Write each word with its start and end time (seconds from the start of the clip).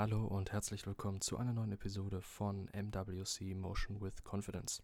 Hallo 0.00 0.24
und 0.24 0.50
herzlich 0.50 0.86
willkommen 0.86 1.20
zu 1.20 1.36
einer 1.36 1.52
neuen 1.52 1.72
Episode 1.72 2.22
von 2.22 2.70
MWC 2.72 3.54
Motion 3.54 4.00
with 4.00 4.24
Confidence. 4.24 4.82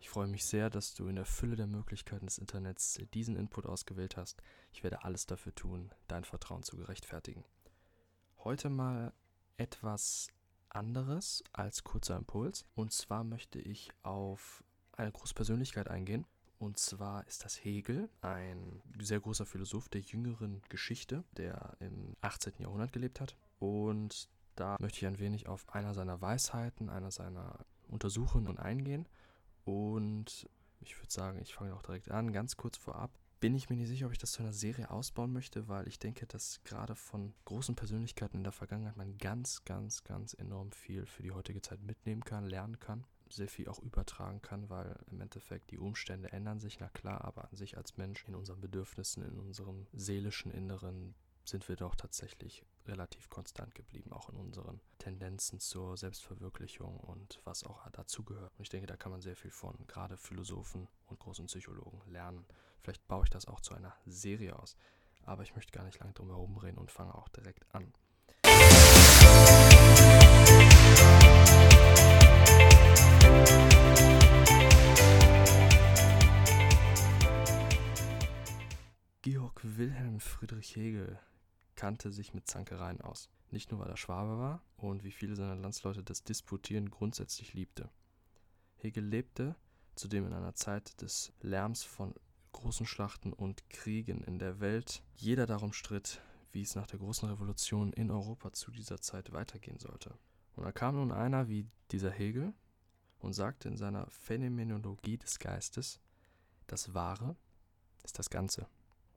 Ich 0.00 0.10
freue 0.10 0.26
mich 0.26 0.44
sehr, 0.44 0.68
dass 0.68 0.92
du 0.92 1.08
in 1.08 1.16
der 1.16 1.24
Fülle 1.24 1.56
der 1.56 1.66
Möglichkeiten 1.66 2.26
des 2.26 2.36
Internets 2.36 3.00
diesen 3.14 3.36
Input 3.36 3.64
ausgewählt 3.64 4.18
hast. 4.18 4.42
Ich 4.70 4.82
werde 4.82 5.02
alles 5.02 5.24
dafür 5.24 5.54
tun, 5.54 5.94
dein 6.08 6.24
Vertrauen 6.24 6.62
zu 6.62 6.76
gerechtfertigen. 6.76 7.42
Heute 8.36 8.68
mal 8.68 9.14
etwas 9.56 10.28
anderes 10.68 11.42
als 11.54 11.82
kurzer 11.82 12.18
Impuls. 12.18 12.66
Und 12.74 12.92
zwar 12.92 13.24
möchte 13.24 13.58
ich 13.58 13.92
auf 14.02 14.62
eine 14.92 15.10
große 15.10 15.32
Persönlichkeit 15.32 15.88
eingehen. 15.88 16.26
Und 16.64 16.78
zwar 16.78 17.26
ist 17.26 17.44
das 17.44 17.62
Hegel, 17.62 18.08
ein 18.22 18.80
sehr 18.98 19.20
großer 19.20 19.44
Philosoph 19.44 19.90
der 19.90 20.00
jüngeren 20.00 20.62
Geschichte, 20.70 21.22
der 21.36 21.76
im 21.78 22.16
18. 22.22 22.54
Jahrhundert 22.58 22.90
gelebt 22.90 23.20
hat. 23.20 23.36
Und 23.58 24.30
da 24.56 24.76
möchte 24.80 25.00
ich 25.00 25.06
ein 25.06 25.18
wenig 25.18 25.46
auf 25.46 25.68
einer 25.74 25.92
seiner 25.92 26.22
Weisheiten, 26.22 26.88
einer 26.88 27.10
seiner 27.10 27.66
Untersuchungen 27.88 28.58
eingehen. 28.58 29.06
Und 29.66 30.48
ich 30.80 30.98
würde 30.98 31.12
sagen, 31.12 31.38
ich 31.42 31.52
fange 31.52 31.74
auch 31.74 31.82
direkt 31.82 32.10
an, 32.10 32.32
ganz 32.32 32.56
kurz 32.56 32.78
vorab. 32.78 33.10
Bin 33.40 33.54
ich 33.54 33.68
mir 33.68 33.76
nicht 33.76 33.88
sicher, 33.88 34.06
ob 34.06 34.12
ich 34.12 34.18
das 34.18 34.32
zu 34.32 34.42
einer 34.42 34.54
Serie 34.54 34.90
ausbauen 34.90 35.34
möchte, 35.34 35.68
weil 35.68 35.86
ich 35.86 35.98
denke, 35.98 36.26
dass 36.26 36.64
gerade 36.64 36.94
von 36.94 37.34
großen 37.44 37.76
Persönlichkeiten 37.76 38.38
in 38.38 38.44
der 38.44 38.52
Vergangenheit 38.52 38.96
man 38.96 39.18
ganz, 39.18 39.66
ganz, 39.66 40.02
ganz 40.02 40.32
enorm 40.32 40.72
viel 40.72 41.04
für 41.04 41.22
die 41.22 41.32
heutige 41.32 41.60
Zeit 41.60 41.82
mitnehmen 41.82 42.24
kann, 42.24 42.46
lernen 42.46 42.80
kann, 42.80 43.04
sehr 43.28 43.48
viel 43.48 43.68
auch 43.68 43.78
übertragen 43.80 44.42
kann, 44.42 44.68
weil 44.68 44.98
im 45.10 45.20
Endeffekt 45.20 45.70
die 45.70 45.78
Umstände 45.78 46.32
ändern 46.32 46.60
sich, 46.60 46.78
na 46.80 46.88
klar, 46.88 47.24
aber 47.24 47.48
an 47.48 47.56
sich 47.56 47.76
als 47.76 47.96
Mensch 47.96 48.24
in 48.28 48.34
unseren 48.34 48.60
Bedürfnissen, 48.60 49.24
in 49.24 49.38
unserem 49.38 49.86
seelischen 49.92 50.50
Inneren 50.50 51.14
sind 51.44 51.68
wir 51.68 51.76
doch 51.76 51.94
tatsächlich 51.94 52.64
relativ 52.86 53.28
konstant 53.28 53.74
geblieben, 53.74 54.12
auch 54.12 54.30
in 54.30 54.36
unseren 54.36 54.80
Tendenzen 54.98 55.60
zur 55.60 55.96
Selbstverwirklichung 55.96 56.98
und 56.98 57.40
was 57.44 57.64
auch 57.64 57.88
dazugehört. 57.90 58.52
Und 58.56 58.62
ich 58.62 58.70
denke, 58.70 58.86
da 58.86 58.96
kann 58.96 59.12
man 59.12 59.20
sehr 59.20 59.36
viel 59.36 59.50
von 59.50 59.86
gerade 59.86 60.16
Philosophen 60.16 60.88
und 61.06 61.18
großen 61.18 61.46
Psychologen 61.46 62.00
lernen. 62.10 62.46
Vielleicht 62.80 63.06
baue 63.08 63.24
ich 63.24 63.30
das 63.30 63.46
auch 63.46 63.60
zu 63.60 63.74
einer 63.74 63.94
Serie 64.06 64.58
aus. 64.58 64.76
Aber 65.24 65.42
ich 65.42 65.54
möchte 65.54 65.72
gar 65.72 65.84
nicht 65.84 66.00
lange 66.00 66.12
drum 66.12 66.28
herum 66.28 66.56
reden 66.56 66.78
und 66.78 66.90
fange 66.90 67.14
auch 67.14 67.28
direkt 67.28 67.66
an. 67.74 67.92
Georg 68.42 70.13
kannte 81.76 82.12
sich 82.12 82.34
mit 82.34 82.46
Zankereien 82.46 83.00
aus. 83.00 83.30
Nicht 83.50 83.70
nur, 83.70 83.80
weil 83.80 83.90
er 83.90 83.96
Schwabe 83.96 84.38
war 84.38 84.62
und 84.76 85.04
wie 85.04 85.12
viele 85.12 85.36
seiner 85.36 85.56
Landsleute 85.56 86.02
das 86.02 86.24
Disputieren 86.24 86.90
grundsätzlich 86.90 87.54
liebte. 87.54 87.90
Hegel 88.76 89.04
lebte 89.04 89.56
zudem 89.94 90.26
in 90.26 90.32
einer 90.32 90.54
Zeit 90.54 91.00
des 91.00 91.32
Lärms 91.40 91.84
von 91.84 92.14
großen 92.52 92.86
Schlachten 92.86 93.32
und 93.32 93.68
Kriegen 93.70 94.22
in 94.22 94.38
der 94.38 94.60
Welt. 94.60 95.02
Jeder 95.14 95.46
darum 95.46 95.72
stritt, 95.72 96.20
wie 96.52 96.62
es 96.62 96.74
nach 96.74 96.86
der 96.86 96.98
großen 96.98 97.28
Revolution 97.28 97.92
in 97.92 98.10
Europa 98.10 98.52
zu 98.52 98.70
dieser 98.70 99.00
Zeit 99.00 99.32
weitergehen 99.32 99.78
sollte. 99.78 100.16
Und 100.56 100.64
da 100.64 100.72
kam 100.72 100.96
nun 100.96 101.12
einer 101.12 101.48
wie 101.48 101.68
dieser 101.90 102.10
Hegel 102.10 102.54
und 103.18 103.32
sagte 103.32 103.68
in 103.68 103.76
seiner 103.76 104.08
Phänomenologie 104.10 105.18
des 105.18 105.38
Geistes, 105.38 106.00
das 106.66 106.94
Wahre 106.94 107.36
ist 108.04 108.18
das 108.18 108.30
Ganze. 108.30 108.68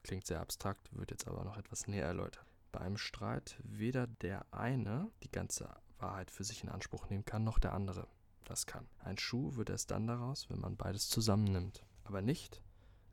Klingt 0.08 0.25
sehr 0.25 0.39
abstrakt, 0.39 0.89
wird 0.97 1.11
jetzt 1.11 1.27
aber 1.27 1.44
noch 1.44 1.58
etwas 1.58 1.86
näher 1.86 2.05
erläutert. 2.05 2.45
Bei 2.72 2.80
einem 2.80 2.95
Streit 2.95 3.59
weder 3.61 4.08
der 4.08 4.45
eine 4.52 5.11
die 5.22 5.30
ganze 5.30 5.69
Wahrheit 5.99 6.31
für 6.31 6.45
sich 6.45 6.64
in 6.64 6.69
Anspruch 6.69 7.09
nehmen 7.09 7.25
kann, 7.25 7.44
noch 7.44 7.59
der 7.59 7.73
andere 7.73 8.08
das 8.45 8.66
kann. 8.66 8.88
Ein 8.99 9.17
Schuh 9.17 9.58
wird 9.58 9.69
erst 9.69 9.91
dann 9.91 10.08
daraus, 10.08 10.49
wenn 10.49 10.61
man 10.61 10.77
beides 10.77 11.09
zusammennimmt. 11.09 11.86
Aber 12.05 12.22
nicht, 12.22 12.61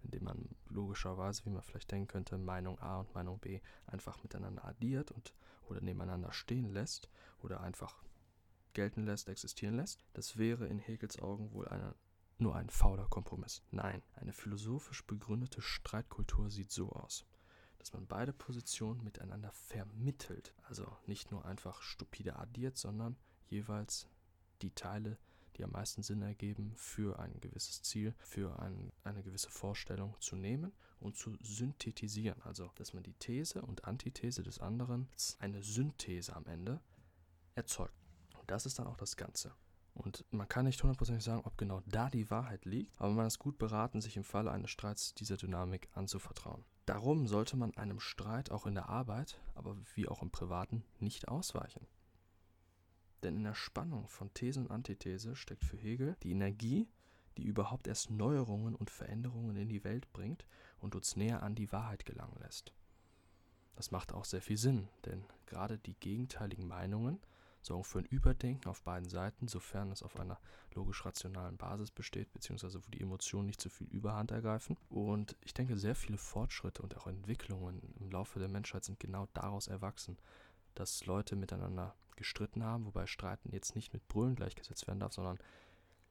indem 0.05 0.23
man 0.23 0.49
logischerweise, 0.69 1.45
wie 1.47 1.51
man 1.51 1.63
vielleicht 1.63 1.91
denken 1.91 2.07
könnte, 2.07 2.39
Meinung 2.39 2.79
A 2.79 3.01
und 3.01 3.13
Meinung 3.13 3.41
B 3.41 3.61
einfach 3.87 4.23
miteinander 4.23 4.65
addiert 4.65 5.11
und 5.11 5.35
oder 5.69 5.81
nebeneinander 5.81 6.33
stehen 6.33 6.73
lässt 6.73 7.09
oder 7.43 7.61
einfach 7.61 8.05
gelten 8.73 9.05
lässt, 9.05 9.29
existieren 9.29 9.75
lässt. 9.75 10.05
Das 10.13 10.37
wäre 10.37 10.69
in 10.69 10.79
Hegels 10.79 11.21
Augen 11.21 11.51
wohl 11.51 11.67
eine 11.67 11.97
nur 12.39 12.57
ein 12.57 12.69
fauler 12.69 13.07
Kompromiss. 13.07 13.63
Nein, 13.71 14.03
eine 14.17 14.33
philosophisch 14.33 15.05
begründete 15.07 15.63
Streitkultur 15.63 16.51
sieht 16.51 16.71
so 16.71 16.91
aus, 16.91 17.27
dass 17.79 17.93
man 17.93 18.07
beide 18.07 18.33
Positionen 18.33 19.03
miteinander 19.05 19.53
vermittelt, 19.53 20.55
also 20.65 20.97
nicht 21.07 21.31
nur 21.31 21.45
einfach 21.45 21.83
stupide 21.83 22.37
addiert, 22.37 22.77
sondern 22.77 23.17
jeweils 23.49 24.09
die 24.63 24.75
Teile, 24.75 25.19
die 25.57 25.65
am 25.65 25.71
meisten 25.71 26.03
Sinn 26.03 26.23
ergeben, 26.23 26.73
für 26.77 27.19
ein 27.19 27.41
gewisses 27.41 27.83
Ziel, 27.83 28.15
für 28.19 28.59
ein, 28.59 28.93
eine 29.05 29.23
gewisse 29.23 29.51
Vorstellung 29.51 30.17
zu 30.21 30.35
nehmen 30.37 30.73
und 31.01 31.17
zu 31.17 31.37
synthetisieren. 31.43 32.41
Also, 32.43 32.71
dass 32.77 32.93
man 32.93 33.03
die 33.03 33.15
These 33.15 33.63
und 33.63 33.85
Antithese 33.85 34.43
des 34.43 34.59
anderen, 34.59 35.09
eine 35.39 35.63
Synthese 35.63 36.35
am 36.35 36.47
Ende, 36.47 36.81
erzeugt. 37.55 37.95
Und 38.41 38.51
das 38.51 38.67
ist 38.67 38.79
dann 38.79 38.87
auch 38.89 38.97
das 38.97 39.17
Ganze. 39.17 39.55
Und 39.95 40.25
man 40.33 40.49
kann 40.49 40.65
nicht 40.65 40.83
hundertprozentig 40.83 41.25
sagen, 41.25 41.43
ob 41.45 41.57
genau 41.57 41.81
da 41.87 42.11
die 42.11 42.29
Wahrheit 42.31 42.65
liegt, 42.65 42.93
aber 43.01 43.13
man 43.13 43.27
ist 43.27 43.39
gut 43.39 43.59
beraten, 43.59 44.01
sich 44.01 44.17
im 44.17 44.25
Falle 44.25 44.51
eines 44.51 44.71
Streits 44.71 45.15
dieser 45.15 45.37
Dynamik 45.37 45.89
anzuvertrauen. 45.95 46.65
Darum 46.85 47.27
sollte 47.27 47.57
man 47.57 47.75
einem 47.77 48.01
Streit 48.01 48.51
auch 48.51 48.67
in 48.67 48.75
der 48.75 48.89
Arbeit, 48.89 49.41
aber 49.55 49.77
wie 49.95 50.09
auch 50.09 50.21
im 50.21 50.31
Privaten, 50.31 50.85
nicht 50.99 51.29
ausweichen. 51.29 51.87
Denn 53.23 53.37
in 53.37 53.45
der 53.45 53.55
Spannung 53.55 54.09
von 54.09 54.35
These 54.35 54.61
und 54.61 54.71
Antithese 54.71 55.37
steckt 55.37 55.65
für 55.65 55.79
Hegel 55.79 56.17
die 56.23 56.33
Energie, 56.33 56.89
die 57.39 57.45
überhaupt 57.45 57.87
erst 57.87 58.11
Neuerungen 58.11 58.75
und 58.75 58.91
Veränderungen 58.91 59.57
in 59.57 59.69
die 59.69 59.85
Welt 59.85 60.13
bringt 60.13 60.45
und 60.79 60.95
uns 60.95 61.17
näher 61.17 61.43
an 61.43 61.55
die 61.55 61.73
Wahrheit 61.73 62.05
gelangen 62.05 62.37
lässt. 62.41 62.75
Das 63.77 63.91
macht 63.91 64.13
auch 64.13 64.25
sehr 64.25 64.43
viel 64.43 64.59
Sinn, 64.59 64.89
denn 65.05 65.25
gerade 65.47 65.79
die 65.79 65.95
gegenteiligen 65.95 66.67
Meinungen 66.67 67.19
sorgen 67.65 67.85
für 67.85 68.01
ein 68.01 68.07
Überdenken 68.07 68.69
auf 68.69 68.83
beiden 68.83 69.09
Seiten, 69.09 69.49
sofern 69.49 69.91
es 69.91 70.03
auf 70.03 70.19
einer 70.19 70.39
logisch-rationalen 70.75 71.57
Basis 71.57 71.91
besteht, 71.91 72.33
beziehungsweise 72.33 72.85
wo 72.85 72.91
die 72.91 73.01
Emotionen 73.01 73.47
nicht 73.47 73.61
zu 73.61 73.71
viel 73.71 73.87
Überhand 73.89 74.31
ergreifen. 74.31 74.77
Und 74.89 75.37
ich 75.43 75.55
denke, 75.55 75.77
sehr 75.77 75.95
viele 75.95 76.19
Fortschritte 76.19 76.83
und 76.83 76.97
auch 76.97 77.07
Entwicklungen 77.07 77.81
im 78.01 78.11
Laufe 78.11 78.39
der 78.39 78.49
Menschheit 78.49 78.85
sind 78.85 79.01
genau 79.01 79.29
daraus 79.35 79.67
erwachsen, 79.67 80.19
dass 80.75 81.07
Leute 81.07 81.37
miteinander 81.37 81.95
gestritten 82.17 82.63
haben, 82.63 82.87
wobei 82.87 83.07
Streiten 83.07 83.53
jetzt 83.53 83.75
nicht 83.75 83.93
mit 83.93 84.07
Brüllen 84.09 84.37
gleichgesetzt 84.37 84.87
werden 84.87 85.01
darf, 85.01 85.13
sondern 85.13 85.39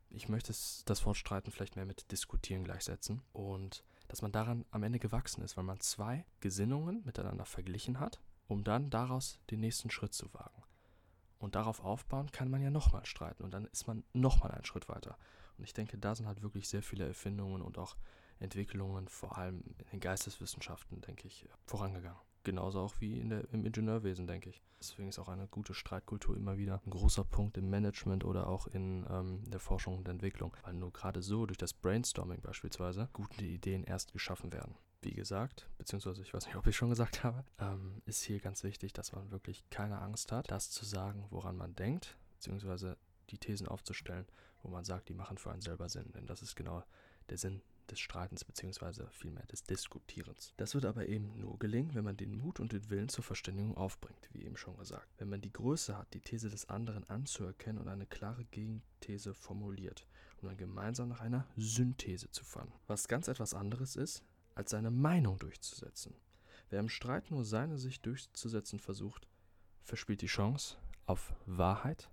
ich 0.10 0.30
möchte 0.30 0.54
das 0.86 1.06
Wort 1.06 1.18
Streiten 1.18 1.52
vielleicht 1.52 1.76
mehr 1.76 1.86
mit 1.86 2.12
Diskutieren 2.12 2.64
gleichsetzen 2.64 3.22
und 3.32 3.84
dass 4.08 4.22
man 4.22 4.32
daran 4.32 4.66
am 4.70 4.84
Ende 4.84 5.00
gewachsen 5.00 5.44
ist, 5.44 5.58
weil 5.58 5.64
man 5.64 5.80
zwei 5.80 6.26
Gesinnungen 6.40 7.04
miteinander 7.04 7.46
verglichen 7.46 8.00
hat, 8.00 8.22
um 8.48 8.64
dann 8.64 8.90
daraus 8.90 9.40
den 9.50 9.62
nächsten 9.62 9.90
Schritt 9.90 10.14
zu 10.14 10.32
wagen. 10.34 10.64
Und 11.44 11.56
darauf 11.56 11.82
aufbauen 11.82 12.32
kann 12.32 12.50
man 12.50 12.62
ja 12.62 12.70
nochmal 12.70 13.06
streiten 13.06 13.44
und 13.44 13.54
dann 13.54 13.66
ist 13.66 13.86
man 13.86 14.06
nochmal 14.14 14.52
einen 14.52 14.64
Schritt 14.64 14.88
weiter. 14.88 15.18
Und 15.58 15.66
ich 15.66 15.74
denke, 15.74 15.98
da 15.98 16.16
sind 16.16 16.26
halt 16.26 16.42
wirklich 16.42 16.70
sehr 16.70 16.82
viele 16.82 17.06
Erfindungen 17.06 17.62
und 17.62 17.78
auch 17.78 17.98
Entwicklungen, 18.40 19.10
vor 19.10 19.38
allem 19.38 19.62
in 19.68 19.86
den 19.92 20.00
Geisteswissenschaften, 20.00 21.02
denke 21.02 21.28
ich, 21.28 21.46
vorangegangen. 21.66 22.22
Genauso 22.44 22.82
auch 22.82 22.96
wie 23.00 23.20
in 23.20 23.30
der, 23.30 23.50
im 23.54 23.66
Ingenieurwesen, 23.66 24.28
denke 24.28 24.50
ich. 24.50 24.62
Deswegen 24.80 25.08
ist 25.08 25.20
auch 25.20 25.30
eine 25.30 25.48
gute 25.48 25.74
Streitkultur 25.74 26.36
immer 26.36 26.58
wieder 26.58 26.82
ein 26.86 26.90
großer 26.90 27.24
Punkt 27.24 27.58
im 27.58 27.70
Management 27.70 28.26
oder 28.26 28.48
auch 28.48 28.68
in 28.68 29.06
ähm, 29.10 29.44
der 29.50 29.62
Forschung 29.62 29.98
und 29.98 30.08
Entwicklung. 30.10 30.56
Weil 30.64 30.74
nur 30.74 30.92
gerade 30.92 31.22
so 31.22 31.46
durch 31.46 31.58
das 31.58 31.74
Brainstorming 31.74 32.42
beispielsweise 32.42 33.08
gute 33.14 33.46
Ideen 33.46 33.84
erst 33.86 34.12
geschaffen 34.12 34.52
werden 34.52 34.76
wie 35.04 35.14
gesagt, 35.14 35.68
beziehungsweise 35.78 36.22
ich 36.22 36.34
weiß 36.34 36.46
nicht, 36.46 36.56
ob 36.56 36.66
ich 36.66 36.76
schon 36.76 36.90
gesagt 36.90 37.24
habe, 37.24 37.44
ähm, 37.60 38.02
ist 38.06 38.24
hier 38.24 38.40
ganz 38.40 38.64
wichtig, 38.64 38.94
dass 38.94 39.12
man 39.12 39.32
wirklich 39.32 39.70
keine 39.70 40.00
Angst 40.00 40.32
hat, 40.32 40.50
das 40.50 40.72
zu 40.72 40.86
sagen, 40.86 41.26
woran 41.30 41.58
man 41.58 41.76
denkt, 41.76 42.18
beziehungsweise 42.36 42.98
die 43.30 43.38
Thesen 43.38 43.68
aufzustellen, 43.68 44.26
wo 44.62 44.70
man 44.70 44.86
sagt, 44.86 45.10
die 45.10 45.14
machen 45.14 45.38
für 45.38 45.52
einen 45.52 45.62
selber 45.62 45.90
Sinn. 45.90 46.12
Denn 46.14 46.26
das 46.26 46.42
ist 46.42 46.56
genau 46.56 46.84
der 47.30 47.38
Sinn 47.38 47.62
des 47.90 48.00
Streitens, 48.00 48.44
beziehungsweise 48.44 49.08
vielmehr 49.12 49.46
des 49.48 49.64
Diskutierens. 49.64 50.54
Das 50.58 50.76
wird 50.76 50.86
aber 50.86 51.08
eben 51.08 51.40
nur 51.40 51.60
gelingen, 51.60 51.94
wenn 51.94 52.04
man 52.04 52.18
den 52.18 52.38
Mut 52.38 52.60
und 52.60 52.72
den 52.72 52.90
Willen 52.90 53.10
zur 53.10 53.24
Verständigung 53.24 53.76
aufbringt, 53.78 54.30
wie 54.32 54.44
eben 54.44 54.58
schon 54.58 54.78
gesagt. 54.78 55.08
Wenn 55.18 55.30
man 55.30 55.42
die 55.42 55.54
Größe 55.54 55.98
hat, 55.98 56.14
die 56.14 56.22
These 56.22 56.50
des 56.50 56.70
anderen 56.70 57.08
anzuerkennen 57.10 57.82
und 57.82 57.88
eine 57.88 58.06
klare 58.06 58.46
Gegenthese 58.46 59.34
formuliert, 59.34 60.08
um 60.42 60.48
dann 60.48 60.58
gemeinsam 60.58 61.10
nach 61.10 61.22
einer 61.22 61.48
Synthese 61.56 62.30
zu 62.32 62.44
fahren. 62.44 62.72
Was 62.88 63.08
ganz 63.08 63.28
etwas 63.28 63.54
anderes 63.54 63.96
ist, 63.96 64.24
als 64.56 64.72
seine 64.72 64.92
Meinung 64.92 65.40
durchzusetzen. 65.40 66.16
Wer 66.70 66.80
im 66.80 66.90
Streit 66.90 67.32
nur 67.32 67.46
seine 67.46 67.78
Sicht 67.78 68.06
durchzusetzen 68.06 68.80
versucht, 68.80 69.28
verspielt 69.84 70.22
die 70.22 70.28
Chance 70.28 70.78
auf 71.06 71.34
Wahrheit 71.46 72.10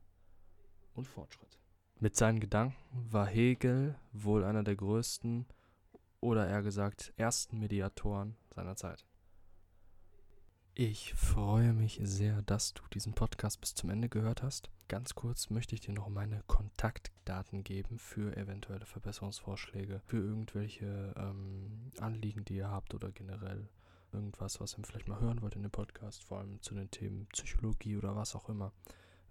und 0.94 1.06
Fortschritt. 1.06 1.58
Mit 1.98 2.16
seinen 2.16 2.40
Gedanken 2.40 2.76
war 3.10 3.26
Hegel 3.26 3.98
wohl 4.12 4.44
einer 4.44 4.62
der 4.64 4.76
größten 4.76 5.46
oder 6.20 6.48
eher 6.48 6.62
gesagt 6.62 7.12
ersten 7.16 7.58
Mediatoren 7.58 8.36
seiner 8.54 8.76
Zeit. 8.76 9.04
Ich 10.74 11.14
freue 11.14 11.72
mich 11.72 12.00
sehr, 12.02 12.42
dass 12.42 12.72
du 12.74 12.82
diesen 12.94 13.12
Podcast 13.12 13.60
bis 13.60 13.74
zum 13.74 13.90
Ende 13.90 14.08
gehört 14.08 14.42
hast. 14.42 14.70
Ganz 14.88 15.14
kurz 15.14 15.50
möchte 15.50 15.74
ich 15.74 15.80
dir 15.80 15.92
noch 15.92 16.08
meine 16.08 16.42
Kontaktdaten 16.46 17.64
geben 17.64 17.98
für 17.98 18.36
eventuelle 18.36 18.86
Verbesserungsvorschläge, 18.86 20.00
für 20.06 20.18
irgendwelche 20.18 21.12
ähm, 21.16 21.90
Anliegen, 21.98 22.44
die 22.44 22.56
ihr 22.56 22.70
habt 22.70 22.94
oder 22.94 23.10
generell 23.12 23.68
irgendwas, 24.12 24.60
was 24.60 24.76
ihr 24.78 24.84
vielleicht 24.84 25.08
mal 25.08 25.20
hören 25.20 25.42
wollt 25.42 25.56
in 25.56 25.62
dem 25.62 25.70
Podcast, 25.70 26.24
vor 26.24 26.38
allem 26.38 26.62
zu 26.62 26.74
den 26.74 26.90
Themen 26.90 27.26
Psychologie 27.26 27.96
oder 27.96 28.16
was 28.16 28.34
auch 28.34 28.48
immer. 28.48 28.72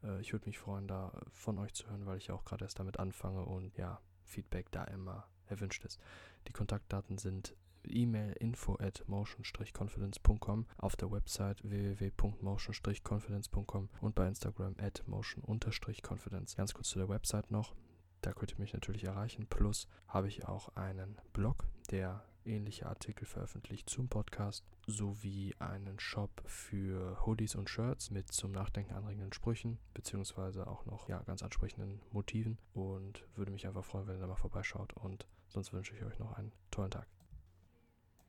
Äh, 0.03 0.21
ich 0.21 0.33
würde 0.33 0.45
mich 0.45 0.59
freuen, 0.59 0.87
da 0.87 1.11
von 1.31 1.57
euch 1.57 1.73
zu 1.73 1.89
hören, 1.89 2.05
weil 2.05 2.17
ich 2.17 2.31
auch 2.31 2.45
gerade 2.45 2.65
erst 2.65 2.79
damit 2.79 2.99
anfange 2.99 3.43
und 3.43 3.75
ja, 3.77 3.99
Feedback 4.29 4.71
da 4.71 4.83
immer 4.85 5.27
erwünscht 5.47 5.83
ist. 5.85 5.99
Die 6.47 6.53
Kontaktdaten 6.53 7.17
sind 7.17 7.55
E-Mail 7.83 8.33
info 8.39 8.77
at 8.79 9.03
motion-confidence.com, 9.07 10.65
auf 10.77 10.95
der 10.95 11.11
Website 11.11 11.61
www.motion-confidence.com 11.63 13.89
und 14.01 14.15
bei 14.15 14.27
Instagram 14.27 14.75
at 14.79 15.03
motion-confidence. 15.07 16.55
Ganz 16.55 16.73
kurz 16.73 16.89
zu 16.89 16.97
der 16.99 17.09
Website 17.09 17.51
noch. 17.51 17.75
Da 18.21 18.33
könnt 18.33 18.51
ihr 18.51 18.59
mich 18.59 18.73
natürlich 18.73 19.05
erreichen. 19.05 19.47
Plus 19.47 19.87
habe 20.07 20.27
ich 20.27 20.45
auch 20.45 20.75
einen 20.75 21.17
Blog, 21.33 21.65
der 21.89 22.23
ähnliche 22.45 22.87
Artikel 22.87 23.25
veröffentlicht 23.25 23.89
zum 23.89 24.07
Podcast, 24.07 24.63
sowie 24.87 25.55
einen 25.59 25.99
Shop 25.99 26.31
für 26.45 27.25
Hoodies 27.25 27.55
und 27.55 27.69
Shirts 27.69 28.11
mit 28.11 28.31
zum 28.31 28.51
Nachdenken 28.51 28.93
anregenden 28.93 29.33
Sprüchen, 29.33 29.77
beziehungsweise 29.93 30.67
auch 30.67 30.85
noch 30.85 31.07
ja, 31.09 31.21
ganz 31.23 31.43
ansprechenden 31.43 32.01
Motiven. 32.11 32.57
Und 32.73 33.25
würde 33.35 33.51
mich 33.51 33.67
einfach 33.67 33.85
freuen, 33.85 34.07
wenn 34.07 34.15
ihr 34.15 34.21
da 34.21 34.27
mal 34.27 34.35
vorbeischaut. 34.35 34.93
Und 34.93 35.27
sonst 35.47 35.73
wünsche 35.73 35.95
ich 35.95 36.03
euch 36.03 36.19
noch 36.19 36.33
einen 36.33 36.51
tollen 36.71 36.91
Tag. 36.91 37.07